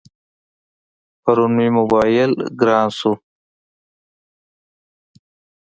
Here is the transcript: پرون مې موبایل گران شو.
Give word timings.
پرون 1.23 1.51
مې 1.57 1.67
موبایل 1.77 2.31
گران 2.59 2.87
شو. 2.97 3.11